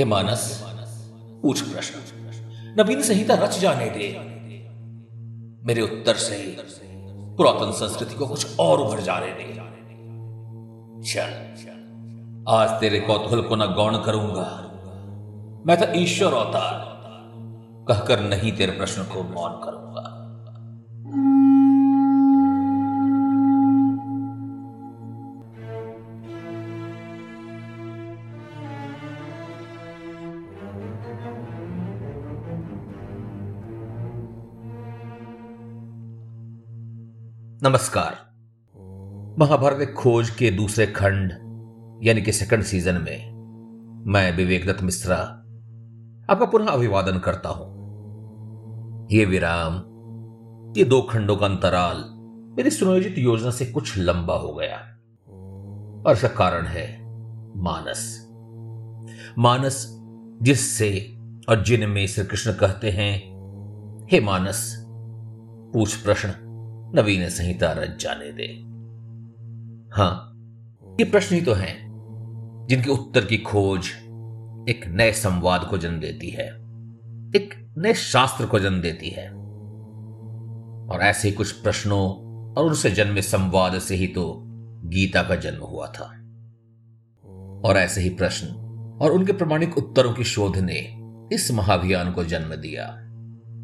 [0.00, 0.64] हे मानस,
[1.42, 1.98] पूछ प्रश्न।
[2.78, 4.06] नवीन संहिता रच जाने दे।
[5.66, 6.56] मेरे उत्तर से
[7.36, 9.54] पुरातन संस्कृति को कुछ और उभर जाने दे।
[11.02, 11.34] चल,
[12.48, 14.46] आज तेरे कौतूहल को न गौण करूँगा।
[15.66, 16.74] मैं तो ईश्वर अवतार,
[17.88, 20.19] कहकर नहीं तेरे प्रश्न को मौन करूँगा।
[37.64, 38.12] नमस्कार।
[39.38, 41.30] महाभारत खोज के दूसरे खंड,
[42.04, 43.32] यानी कि सेकंड सीज़न में,
[44.06, 45.16] मैं विवेक दत्त मिश्रा
[46.30, 47.68] आपका पुनः अभिवादन करता हूँ।
[49.12, 49.74] ये विराम,
[50.76, 52.04] ये दो खंडों का अंतराल
[52.56, 54.76] मेरी सुनियोजित योजना से कुछ लंबा हो गया।
[56.06, 56.98] और इसका कारण है
[57.62, 58.28] मानस।
[59.38, 59.86] मानस
[60.42, 63.16] जिससे और जिनमें श्री कृष्ण कहते हैं,
[64.12, 64.86] हे मानस,
[65.72, 66.49] पूछ प्रश्न।
[66.94, 68.70] नवीन संहिता रच जाने दे।
[69.96, 70.26] हाँ,
[71.00, 71.90] ये प्रश्न ही तो हैं,
[72.70, 73.86] जिनके उत्तर की खोज
[74.68, 76.48] एक नए संवाद को जन्म देती है,
[77.36, 79.30] एक नए शास्त्र को जन्म देती है।
[80.88, 82.08] और ऐसे ही कुछ प्रश्नों
[82.54, 84.42] और उनसे जन्मे संवाद से ही तो
[84.84, 86.16] गीता का जन्म हुआ था।
[87.64, 88.46] और ऐसे ही प्रश्न
[89.02, 91.00] और उनके प्रमाणिक उत्तरों की शोध ने
[91.32, 92.96] इस महाभियान को जन्म दिया।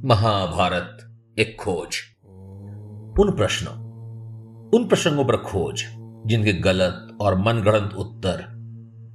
[0.05, 1.97] महाभारत एक खोज।
[3.21, 3.73] उन प्रश्नों,
[4.71, 5.83] उन प्रसंगों पर खोज,
[6.27, 8.45] जिनके गलत और मनगढ़ंत उत्तर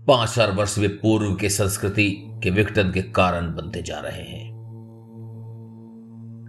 [0.08, 2.10] पाँच हज़ार वर्ष में पूर्व के संस्कृति
[2.44, 4.50] के विघटन के कारण बनते जा रहे हैं।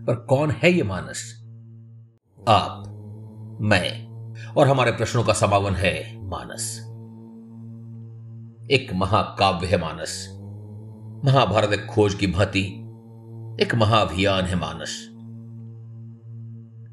[0.07, 1.23] पर कौन है ये मानस?
[2.49, 2.85] आप,
[3.61, 4.07] मैं
[4.53, 5.95] और हमारे प्रश्नों का समावन है
[6.29, 6.79] मानस।
[8.71, 10.29] एक महाकाव्य है मानस।
[11.25, 12.65] महाभारत एक खोज की भांति
[13.63, 15.12] एक महाअभियान है मानस।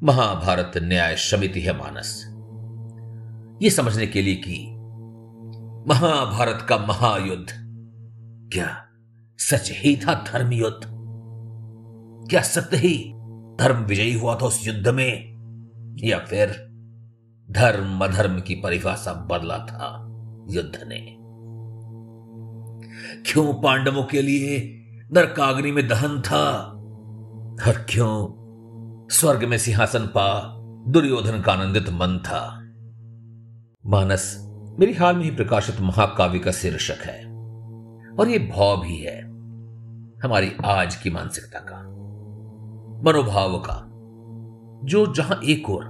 [0.02, 2.26] महाभारत न्याय समिति है मानस।
[3.62, 4.66] ये समझने के लिए कि
[5.90, 7.46] महाभारत का महायुद्ध
[8.52, 8.86] क्या
[9.38, 10.80] सच ही था धर्म युद्ध
[12.30, 13.12] क्या सत्य ही
[13.60, 15.30] धर्म विजयी हुआ था उस युद्ध में?
[16.04, 16.48] या फिर
[17.50, 20.06] धर्म अधर्म की परिभाषा बदला था
[20.50, 21.16] युद्ध ने?
[23.32, 24.80] क्यों पांडवों के लिए
[25.12, 26.76] नरकाग्नि में दहन था?
[27.66, 28.39] और क्यों
[29.10, 30.56] स्वर्ग में सिंहासन पा,
[30.88, 32.58] दुर्योधन का आनंदित मन था।
[33.86, 34.46] मानस,
[34.80, 37.24] मेरी हाल में ही प्रकाशित महाकाव्य का शीर्षक है,
[38.16, 39.20] और यह भाव भी है,
[40.24, 41.82] हमारी आज की मानसिकता का,
[43.02, 43.90] मनोभाव का,
[44.84, 45.84] जो जहाँ एक ओर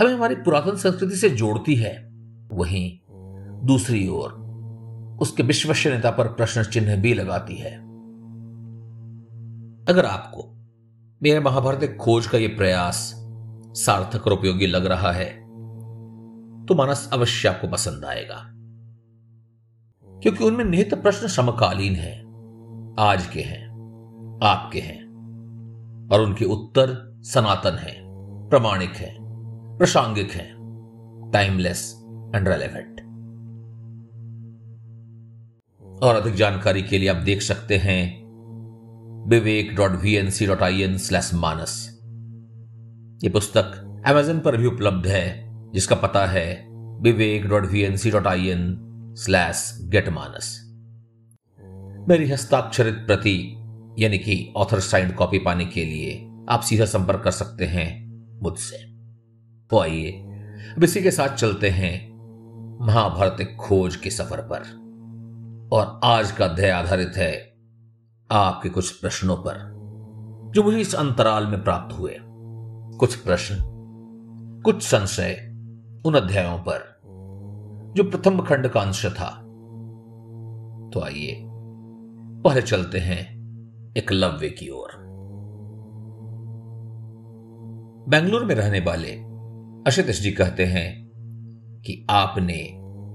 [0.00, 2.10] हमें हमारी पुरातन संस्कृति से जोड़ती है,
[2.52, 2.98] वहीं
[3.66, 4.30] दूसरी ओर
[5.20, 7.74] उसके विश्वसनीयता पर प्रश्न चिन्ह भी लगाती है।
[9.88, 10.52] अगर आपको
[11.22, 13.12] मेरे महाभारत खोज का यह प्रयास
[13.76, 15.24] सार्थक और उपयोगी लग रहा है।
[16.66, 18.42] तो मानस अवश्य आपको पसंद आएगा।
[20.22, 22.20] क्योंकि उनमें निहित प्रश्न समकालीन है,
[22.98, 23.68] आज के हैं
[24.42, 25.04] आपके हैं,
[26.12, 28.02] और उनके उत्तर सनातन हैं,
[28.50, 29.16] प्रमाणिक हैं,
[29.78, 30.56] प्रासंगिक हैं
[31.32, 32.02] टाइमलेस
[32.34, 33.00] एंड रेलेवेंट
[36.02, 38.25] और अधिक जानकारी के लिए आप देख सकते हैं
[39.28, 42.00] Vivek dot V N C dot I N slash Manas.
[43.24, 46.66] ये पुस्तक अमेजन पर भी उपलब्ध है, जिसका पता है
[47.02, 48.76] Vivek dot V N C dot I N
[49.18, 50.60] slash get Manas.
[52.08, 53.56] मेरी हस्ताक्षरित प्रति,
[53.98, 56.14] यानी कि ऑथर साइंड कॉपी पाने के लिए
[56.48, 57.88] आप सीधा संपर्क कर सकते हैं
[58.42, 58.76] मुझसे।
[59.70, 60.12] तो आइए,
[60.76, 61.94] अब इसी के साथ चलते हैं
[62.86, 64.74] महाभारत खोज के सफ़र पर।
[65.72, 67.55] और आज का अध्याय आधारित है
[68.30, 69.76] आपके कुछ प्रश्नों पर,
[70.54, 72.16] जो मुझे इस अंतराल में प्राप्त हुए।
[72.98, 73.56] कुछ प्रश्न,
[74.64, 75.50] कुछ संशय
[76.06, 77.00] उन अध्यायों पर,
[77.96, 79.42] जो प्रथम खंड का अंश था।
[80.94, 81.42] तो आइए,
[82.44, 83.36] पहले चलते हैं
[83.96, 84.88] एकलव्य की ओर।
[88.08, 89.12] बेंगलुरु में रहने वाले
[89.86, 91.10] अशित जी कहते हैं
[91.86, 92.54] कि आपने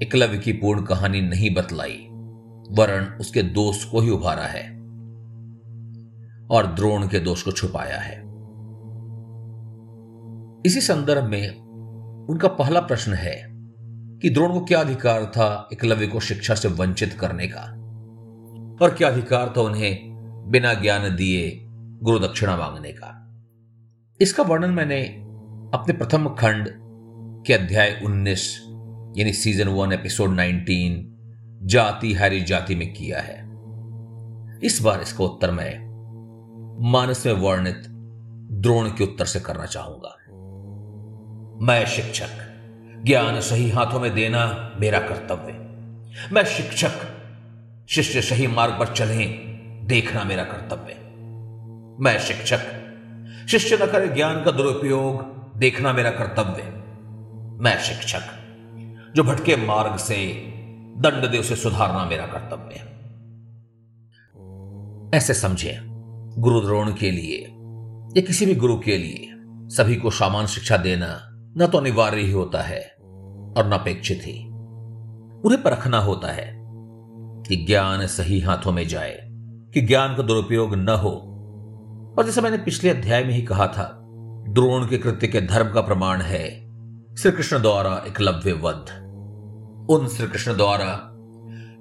[0.06, 2.08] एकलव्य की पूर्ण कहानी नहीं बतलाई
[2.72, 4.81] वरण उसके दोस्त को ही उभारा है।
[6.52, 8.22] और द्रोण के दोष को छुपाया है।
[10.66, 11.50] इसी संदर्भ में
[12.30, 13.48] उनका पहला प्रश्न है
[14.22, 17.62] कि द्रोण को क्या अधिकार था एकलव्य को शिक्षा से वंचित करने का?
[18.86, 20.00] और क्या अधिकार था उन्हें
[20.48, 21.62] बिना ज्ञान दिए
[22.04, 23.42] गुरु दक्षिणा मांगने का?
[24.22, 25.04] इसका वर्णन मैंने
[25.74, 26.70] अपने प्रथम खंड
[27.48, 28.58] के अध्याय 19
[29.18, 31.06] यानी सीज़न वन एपिसोड 19
[31.68, 33.52] जाति हरी जाति में किया है।
[34.64, 35.91] इस बार इसका उत्तर मैं
[36.80, 37.84] मानस में वर्णित
[38.52, 40.18] द्रोण के उत्तर से करना चाहूँगा।
[41.66, 42.28] मैं शिक्षक,
[43.04, 45.54] ज्ञान सही हाथों में देना मेरा कर्तव्य।
[46.32, 46.92] मैं शिक्षक,
[47.90, 49.26] शिष्य सही मार्ग पर चले,
[49.86, 50.94] देखना मेरा कर्तव्य।
[52.04, 52.60] मैं शिक्षक,
[53.48, 56.64] शिष्य न करे ज्ञान का दुरुपयोग, देखना मेरा कर्तव्य।
[57.64, 58.22] मैं शिक्षक,
[59.16, 60.34] जो भटके मार्ग से
[60.98, 62.92] दंड दे, उसे सुधारना मेरा कर्तव्य।
[65.18, 65.91] ऐसे समझे।
[66.38, 67.38] गुरु द्रोण के लिए,
[68.18, 69.28] या किसी भी गुरु के लिए,
[69.76, 71.20] सभी को सामान शिक्षा देना
[71.58, 72.96] न तो अनिवार्य ही होता है
[73.58, 74.48] और न अपेक्षित ही।
[75.46, 76.54] उन्हें परखना होता है
[77.48, 79.20] कि ज्ञान सही हाथों में जाए,
[79.74, 81.28] कि ज्ञान का दुरुपयोग न हो।
[82.18, 83.98] और जैसा मैंने पिछले अध्याय में ही कहा था,
[84.50, 86.72] द्रोण के कृत्य के धर्म का प्रमाण है
[87.16, 89.08] श्री कृष्ण द्वारा एकलव्य वध
[89.90, 91.10] उन श्री कृष्ण द्वारा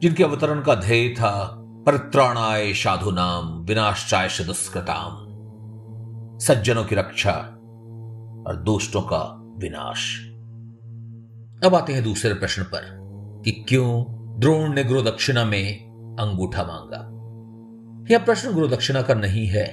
[0.02, 5.26] जिनके अवतरण का ध्येय था परित्राणाय साधु नाम विनाशाय दुष्कृताम
[6.38, 7.32] सज्जनों की रक्षा
[8.46, 10.20] और दुष्टों का विनाश।
[11.64, 12.80] अब आते हैं दूसरे प्रश्न पर
[13.44, 14.04] कि क्यों
[14.40, 15.78] द्रोण ने गुरु दक्षिणा में
[16.20, 17.06] अंगूठा मांगा?
[18.14, 19.66] यह प्रश्न गुरु दक्षिणा का नहीं है,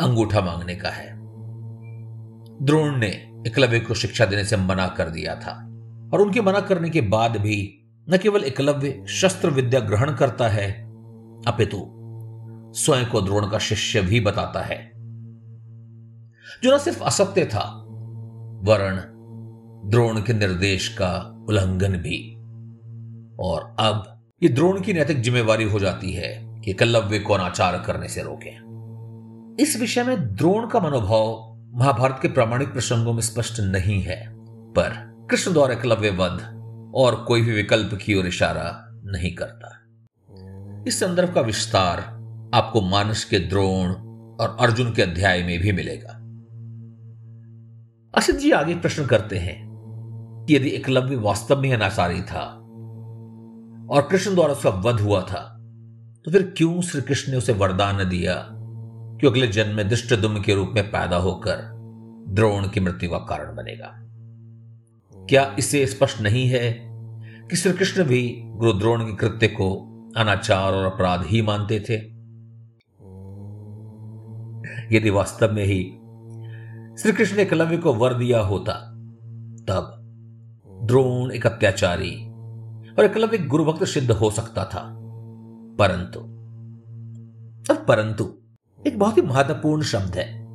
[0.00, 1.16] अंगूठा मांगने का है।
[2.62, 5.52] द्रोण ने एकलव्य को शिक्षा देने से मना कर दिया था
[6.14, 10.72] और उनके मना करने के बाद भी न केवल एकलव्य शस्त्र विद्या ग्रहण करता है,
[11.46, 11.92] अपितु
[12.76, 14.92] स्वयं को द्रोण का शिष्य भी बताता है।
[16.62, 17.84] जो न सिर्फ़ असत्य था,
[18.62, 18.96] वरण
[19.90, 22.34] द्रोण के निर्देश का उल्लंघन भी।
[23.40, 28.08] और अब ये द्रोण की नैतिक जिम्मेवारी हो जाती है कि कल्लव्य को अनाचार करने
[28.08, 28.66] से रोके।
[29.62, 34.34] इस विषय में द्रोण का मनोभाव महाभारत के प्रामाणिक प्रसंगों में स्पष्ट नहीं है,
[34.72, 36.55] पर कृष्ण द्वारा एकलव्य वध
[36.96, 39.72] और कोई भी विकल्प की ओर इशारा नहीं करता।
[40.88, 42.00] इस संदर्भ का विस्तार
[42.54, 43.88] आपको मानस के द्रोण
[44.40, 46.22] और अर्जुन के अध्याय में भी मिलेगा।
[48.14, 49.66] असित जी आगे प्रश्न करते हैं
[50.48, 52.44] कि यदि एकलव्य वास्तव में अनाचारी था
[53.90, 55.52] और कृष्ण द्वारा उसका वध हुआ था
[56.24, 58.48] तो फिर क्यों श्री कृष्ण ने उसे वरदान दिया
[59.20, 61.72] कि अगले जन्म में दुष्ट दुम के रूप में पैदा होकर
[62.28, 64.02] द्रोण की मृत्यु का कारण बनेगा?
[65.28, 66.85] क्या इसे स्पष्ट नहीं है
[67.50, 72.16] कि श्री कृष्ण भी गुरु द्रोण के कृत्य को अनाचार और अपराध ही मानते थे।
[74.96, 75.82] यदि वास्तव में ही
[77.02, 78.72] श्री कृष्ण ने एकलव्य को वर दिया होता,
[79.68, 80.02] तब
[80.82, 82.28] द्रोण एक अत्याचारी
[82.92, 84.96] और एकलव्य गुरुभक्त सिद्ध हो सकता था।
[85.78, 86.20] परंतु,
[87.74, 88.34] अब परंतु
[88.86, 90.46] एक बहुत ही महत्वपूर्ण शब्द है,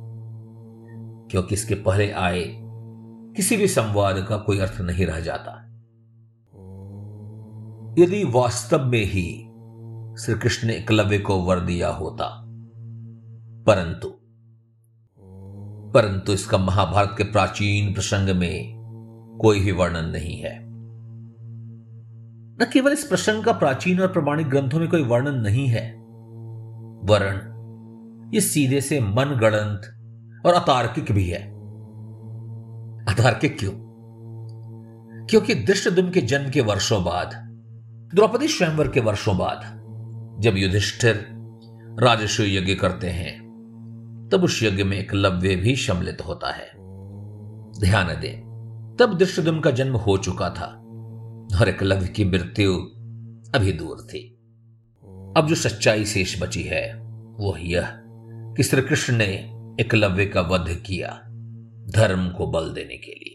[1.30, 2.58] क्योंकि इसके पहले आए
[3.36, 5.71] किसी भी संवाद का कोई अर्थ नहीं रह जाता।
[7.98, 9.22] यदि वास्तव में ही
[10.18, 12.26] श्री कृष्ण ने एकलव्य को वर दिया होता,
[13.66, 14.08] परंतु
[15.94, 18.74] परंतु इसका महाभारत के प्राचीन प्रसंग में
[19.42, 20.54] कोई भी वर्णन नहीं है।
[22.52, 25.84] न केवल इस प्रसंग का प्राचीन और प्रमाणिक ग्रंथों में कोई वर्णन नहीं है,
[27.04, 31.42] वर्ण ये सीधे से मन गणंत और अतार्किक भी है।
[33.06, 33.72] अतार्किक क्यों?
[35.26, 37.41] क्योंकि दृष्टदुम के जन्म के वर्षों बाद
[38.14, 39.60] द्रौपदी स्वयंवर के वर्षों बाद,
[40.42, 41.28] जब युधिष्ठिर
[42.00, 43.38] राजस्व यज्ञ करते हैं,
[44.32, 46.72] तब उस यज्ञ में एकलव्य भी सम्मिलित होता है।
[47.80, 48.42] ध्यान दें,
[49.00, 50.66] तब दृष्टदुम का जन्म हो चुका था
[51.60, 52.74] और एकलव्य की मृत्यु
[53.54, 54.38] अभी दूर थी।
[55.36, 56.94] अब जो सच्चाई शेष बची है,
[57.38, 57.88] वह यह
[58.56, 61.22] कि श्री कृष्ण ने एकलव्य का वध किया
[61.90, 63.31] धर्म को बल देने के लिए।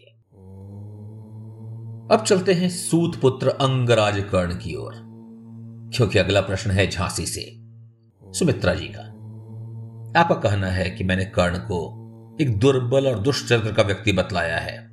[2.10, 4.92] अब चलते हैं सूत पुत्र अंगराज कर्ण की ओर,
[5.94, 7.42] क्योंकि अगला प्रश्न है झांसी से।
[8.22, 9.02] सुमित्रा जी का,
[10.20, 14.88] आपका कहना है कि मैंने कर्ण को एक दुर्बल और दुष्चरित्र का व्यक्ति बतलाया है।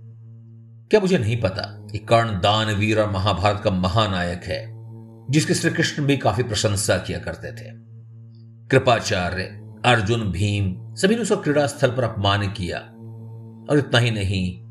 [0.91, 4.65] क्या मुझे नहीं पता कि कर्ण दानवीर और महाभारत का महानायक है,
[5.31, 7.71] जिसके श्री कृष्ण भी काफ़ी प्रशंसा किया करते थे।
[8.67, 9.43] कृपाचार्य,
[9.85, 12.79] अर्जुन, भीम, सभी ने उसका क्रीड़ा स्थल पर अपमान किया,
[13.69, 14.61] और इतना ही नहीं,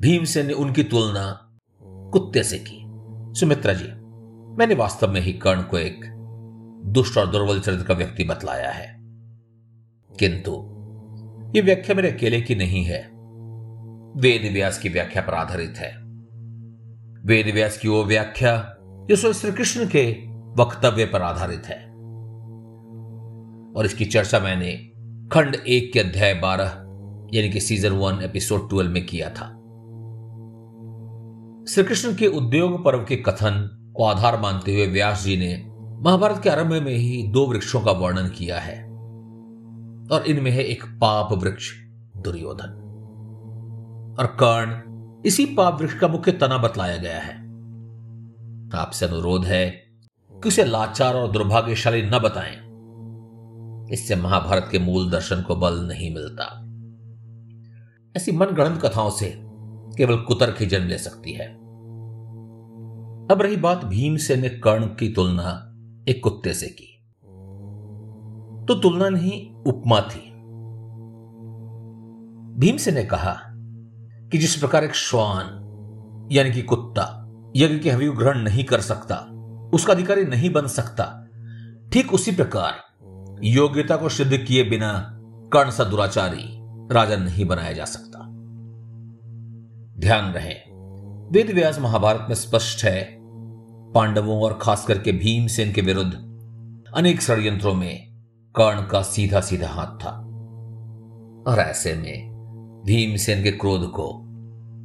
[0.00, 1.46] भीमसेन ने उनकी तुलना
[2.12, 2.86] कुत्ते से की।
[3.40, 3.84] सुमित्रा जी,
[4.56, 6.00] मैंने वास्तव में ही कर्ण को एक
[6.84, 8.96] दुष्ट और दुर्बल चरित्र का व्यक्ति बतलाया है।
[10.18, 10.76] किंतु
[11.56, 13.00] यह व्याख्या मेरे अकेले की नहीं है।
[14.16, 15.96] वेद व्यास की व्याख्या पर आधारित है।
[17.24, 20.12] वेद व्यास की वो व्याख्या जो स्वयं श्री कृष्ण के
[20.62, 21.90] वक्तव्य पर आधारित है।
[23.76, 24.72] और इसकी चर्चा मैंने
[25.32, 26.66] खंड एक के अध्याय बारह,
[27.34, 29.59] यानी कि सीज़न वन एपिसोड ट्वेल्व में किया था।
[31.70, 35.66] श्री कृष्ण के उद्योग पर्व के कथन को आधार मानते हुए व्यास जी ने
[36.02, 38.84] महाभारत के आरंभ में ही दो वृक्षों का वर्णन किया है
[40.12, 41.70] और इनमें है एक पाप वृक्ष,
[42.16, 42.68] दुर्योधन।
[44.20, 44.80] और कर्ण,
[45.26, 47.36] इसी पाप वृक्ष का मुख्य तना बतलाया गया है।
[48.74, 49.70] आपसे अनुरोध है
[50.32, 52.56] कि उसे लाचार और दुर्भाग्यशाली न बताएँ।
[53.92, 56.44] इससे महाभारत के मूल दर्शन को बल नहीं मिलता।
[58.16, 59.50] ऐसी मनगढ़ंत कथाओं से
[59.96, 61.59] केवल कुतर्क ही जन्म ले सकती है।
[63.30, 65.76] अब रही बात भीमसेन ने कर्ण की तुलना
[66.08, 67.04] एक कुत्ते से की।
[68.66, 70.30] तो तुलना नहीं, उपमा थी।
[72.58, 73.36] भीमसेन ने कहा
[74.30, 75.46] कि जिस प्रकार एक श्वान,
[76.32, 79.16] यानी कि कुत्ता, यज्ञ के हवि ग्रहण नहीं कर सकता,
[79.74, 81.26] उसका अधिकारी नहीं बन सकता,
[81.92, 82.72] ठीक उसी प्रकार
[83.44, 85.18] योग्यता को सिद्ध किए बिना
[85.52, 86.58] कर्ण सा दुराचारी
[86.94, 88.18] राजा नहीं बनाया जा सकता।
[90.00, 90.54] ध्यान रहे,
[91.32, 93.19] वेद व्यास महाभारत में स्पष्ट है
[93.94, 96.12] पांडवों और खास करके भीमसेन के विरुद्ध
[96.96, 98.10] अनेक षड्यंत्रों में
[98.56, 100.10] कर्ण का सीधा सीधा हाथ था।
[101.50, 102.30] और ऐसे में
[102.86, 104.08] भीमसेन के क्रोध को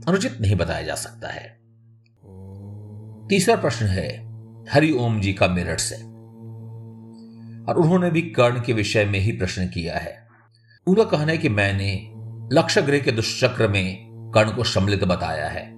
[0.07, 1.59] अनुचित नहीं बताया जा सकता है।
[3.27, 4.25] तीसरा प्रश्न है
[4.69, 5.95] हरिओम जी का मेरठ से।
[7.65, 10.27] और उन्होंने भी कर्ण के विषय में ही प्रश्न किया है।
[10.87, 12.13] उनका कहना है कि मैंने
[12.53, 15.74] लक्ष्य गृह के दुष्चक्र में कर्ण को सम्मिलित बताया है।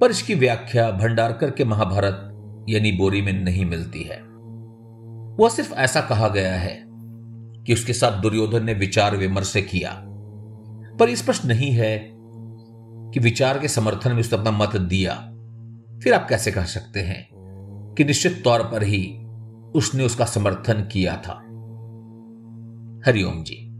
[0.00, 2.32] पर इसकी व्याख्या भंडारकर के महाभारत,
[2.68, 4.22] यानी बोरी में नहीं मिलती है।
[5.40, 6.84] वह सिर्फ़ ऐसा कहा गया है
[7.64, 10.02] कि उसके साथ दुर्योधन ने विचार विमर्श किया।
[11.00, 12.12] पर स्पष्ट नहीं है
[13.12, 15.14] कि विचार के समर्थन में उसने अपना मत दिया।
[16.00, 17.28] फिर आप कैसे कह सकते हैं
[17.98, 19.18] कि निश्चित तौर पर ही
[19.74, 21.32] उसने उसका समर्थन किया था?
[23.06, 23.72] हरिओम जी,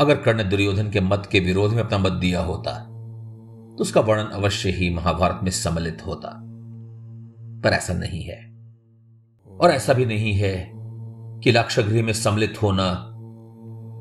[0.00, 2.87] अगर कर्ण दुर्योधन के मत के विरोध में अपना मत दिया होता
[3.78, 6.40] तो उसका वर्णन अवश्य ही महाभारत में सम्मिलित होता।
[7.64, 8.52] पर ऐसा नहीं है।
[9.60, 10.70] और ऐसा भी नहीं है
[11.40, 12.90] कि लाक्षगृह में सम्मिलित होना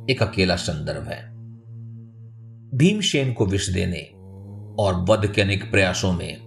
[0.10, 1.29] एक अकेला संदर्भ है।
[2.77, 4.01] भीमसेन को विष देने
[4.79, 6.38] और वध के अनेक प्रयासों में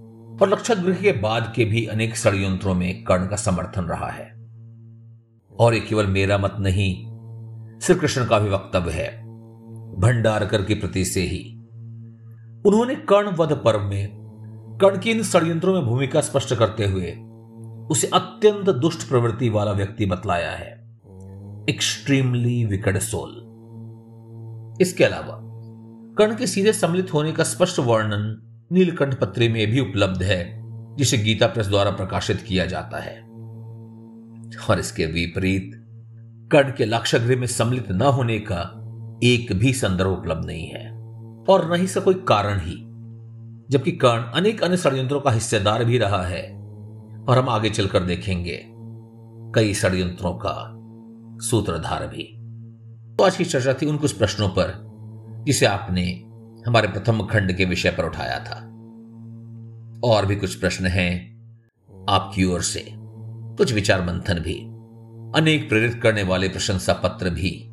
[0.42, 4.32] और लक्षगृह के बाद के भी अनेक षड्यंत्रों में कर्ण का समर्थन रहा है।
[5.58, 6.94] और ये केवल मेरा मत नहीं
[7.80, 9.22] श्री कृष्ण का भी वक्तव्य है
[9.96, 11.56] भंडारकर के प्रति से ही।
[12.66, 14.08] उन्होंने कर्ण वध पर्व में,
[14.80, 17.12] कर्ण की इन षड्यंत्रों में भूमिका स्पष्ट करते हुए,
[17.90, 20.98] उसे अत्यंत दुष्ट प्रवृत्ति वाला व्यक्ति बतलाया है।
[21.70, 23.50] एक्सट्रीमली विकट सोल
[24.80, 25.40] इसके अलावा,
[26.18, 30.60] कर्ण के सीधे सम्मिलित होने का स्पष्ट वर्णन नीलकंठ पत्री में भी उपलब्ध है,
[30.96, 33.20] जिसे गीता प्रेस द्वारा प्रकाशित किया जाता है।
[34.70, 35.72] और इसके विपरीत,
[36.52, 38.76] कर्ण के लाक्षागृह में सम्मिलित न होने का
[39.24, 40.89] एक भी संदर्भ उपलब्ध नहीं है।
[41.48, 42.76] और न ही से कोई कारण ही,
[43.70, 46.42] जबकि कर्ण अनेक अन्य षड्यंत्रों का हिस्सेदार भी रहा है,
[47.28, 48.66] और हम आगे चलकर देखेंगे
[49.54, 50.76] कई षड्यंत्रों का
[51.46, 52.22] सूत्रधार भी।
[53.16, 54.90] तो आज की चर्चा थी उन कुछ प्रश्नों पर,
[55.46, 56.24] जिसे आपने
[56.66, 58.66] हमारे प्रथम खंड के विषय पर उठाया था।
[60.04, 61.40] और भी कुछ प्रश्न हैं
[62.08, 62.86] आपकी ओर से,
[63.56, 64.54] कुछ विचार मंथन भी,
[65.40, 67.66] अनेक प्रेरित करने वाले प्रशंसा पत्र भी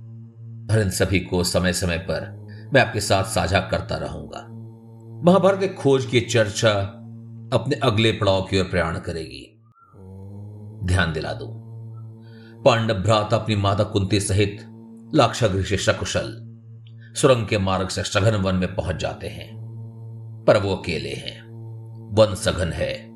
[0.71, 4.47] और इन सभी को समय समय पर मैं आपके साथ साझा करता रहूँगा।
[5.24, 6.71] महाभारत के खोज की चर्चा
[7.53, 9.62] अपने अगले पड़ाव की ओर प्रयाण करेगी।
[10.86, 11.63] ध्यान दिला दो।
[12.62, 14.57] पांडव भ्रात अपनी माता कुंती सहित
[15.15, 16.43] लाक्षागृह से सकुशल
[17.15, 19.57] सुरंग के मार्ग से सघन वन में पहुँच जाते हैं।
[20.47, 21.41] पर वो अकेले हैं।
[22.15, 23.09] वन सघन है।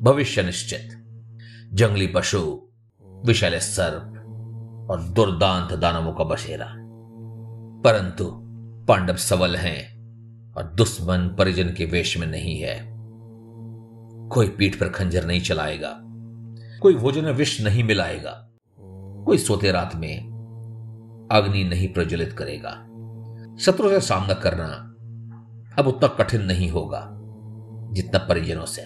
[0.00, 0.88] भविष्य निश्चित।
[1.72, 2.60] जंगली पशु,
[3.26, 4.16] विशाल सर्प
[4.90, 6.74] और दुर्दांत दानवों का बसेरा।
[7.84, 8.49] परंतु
[8.88, 12.76] पांडव सबल हैं और दुश्मन परिजन के वेश में नहीं है।
[14.28, 15.96] कोई पीठ पर खंजर नहीं चलाएगा,
[16.80, 18.32] कोई भोजन में विष नहीं मिलाएगा,
[19.26, 22.70] कोई सोते रात में अग्नि नहीं प्रज्वलित करेगा।
[23.60, 24.66] शत्रु से सामना करना
[25.78, 27.06] अब उतना कठिन नहीं होगा
[27.92, 28.82] जितना परिजनों से।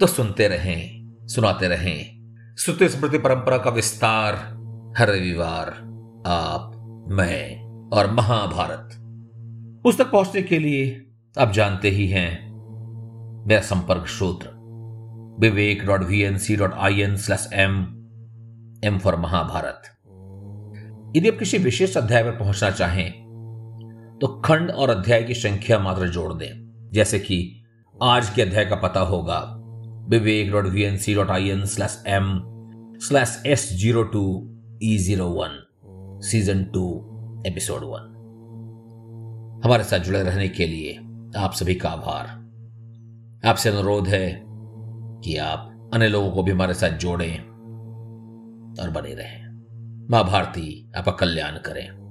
[0.00, 4.34] तो सुनते रहें, सुनाते रहें। श्रुति स्मृति परंपरा का विस्तार,
[4.98, 5.70] हर रविवार
[6.26, 6.72] आप
[7.08, 10.86] मैं और महाभारत। उस तक पहुँचने के लिए
[11.36, 12.30] आप जानते ही हैं,
[13.48, 14.48] मेरा संपर्क सूत्र
[15.40, 17.76] Vivek dot V N C dot I N slash M
[18.84, 19.82] M for Mahabharat.
[21.16, 23.10] यदि आप किसी विशेष अध्याय पर पहुँचना चाहें
[24.20, 27.38] तो खंड और अध्याय की संख्या मात्र जोड़ दें। जैसे कि
[27.94, 29.38] आज के अध्याय का पता होगा,
[30.08, 32.40] Vivek dot V N C dot I N slash M
[33.02, 34.26] slash S zero two
[34.82, 35.62] E zero one
[36.20, 37.00] season two,
[37.46, 38.12] episode one.
[39.64, 40.96] हमारे साथ जुड़े रहने के लिए
[41.36, 42.46] आप सभी का आभार।
[43.48, 44.42] आपसे अनुरोध है
[45.24, 47.38] कि आप अन्य लोगों को भी हमारे साथ जोड़ें
[48.82, 49.46] और बने रहें।
[50.10, 52.05] माँ भारती, आपका कल्याण करें।